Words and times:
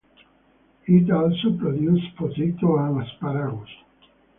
It 0.87 1.11
also 1.11 1.55
produces 1.59 2.09
potato 2.17 2.75
and 2.77 3.03
Asparagus. 3.03 3.69